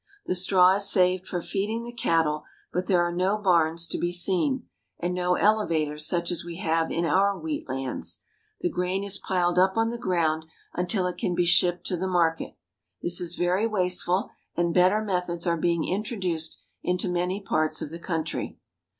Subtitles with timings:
[0.25, 4.11] The straw is saved for feeding the cattle, but there are no barns to be
[4.11, 4.67] seen,
[4.99, 8.19] and no elevators such as we have in our wheat lands.
[8.61, 12.07] The grain is piled up on the ground until it can be shipped to the
[12.07, 12.57] market.
[13.03, 17.99] This is very wasteful, and better methods are being introduced into many parts of the
[17.99, 18.57] country.